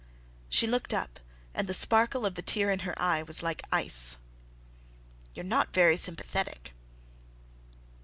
She 0.49 0.65
looked 0.65 0.95
up 0.95 1.19
and 1.53 1.67
the 1.67 1.75
sparkle 1.75 2.25
of 2.25 2.33
the 2.33 2.41
tear 2.41 2.71
in 2.71 2.79
her 2.79 2.99
eye 2.99 3.21
was 3.21 3.43
like 3.43 3.61
ice. 3.71 4.17
"You're 5.35 5.45
not 5.45 5.73
very 5.75 5.95
sympathetic." 5.95 6.73